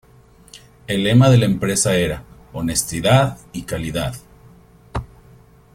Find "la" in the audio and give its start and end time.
1.37-1.45